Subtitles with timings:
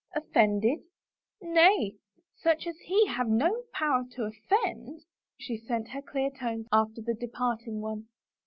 [0.15, 0.79] "Offended?
[1.43, 1.93] Nay,
[2.35, 5.01] such as he have no power to offend!"
[5.37, 8.07] She sent her clear tones after the departing one.